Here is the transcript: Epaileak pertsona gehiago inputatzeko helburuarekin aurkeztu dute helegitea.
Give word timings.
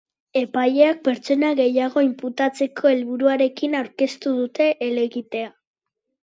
Epaileak 0.39 1.01
pertsona 1.07 1.51
gehiago 1.59 2.03
inputatzeko 2.05 2.89
helburuarekin 2.93 3.77
aurkeztu 3.83 4.35
dute 4.41 4.69
helegitea. 4.89 5.55